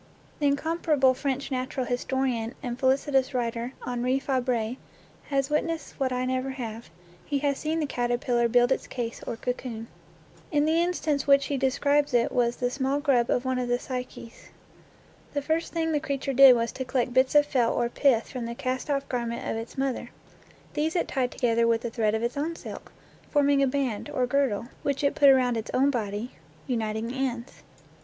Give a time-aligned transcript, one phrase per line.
[0.39, 4.77] The incomparable French natural historian and felicitous writer Henri Fabre
[5.25, 6.89] has witnessed what I never have:
[7.23, 9.89] he has seen the caterpillar build its case or cocoon.
[10.51, 13.45] In the instance which he describes it was 22 NATURE LORE the small grub of
[13.45, 14.49] one of the Psyches.
[15.35, 18.47] The first thing the creature did was to collect bits of felt or pith from
[18.47, 20.09] the cast off garment of its mother.
[20.73, 22.91] These it tied together with a thread of its own silk,
[23.29, 26.31] forming a band, or girdle, which it put around its own body,
[26.65, 27.61] uniting the ends.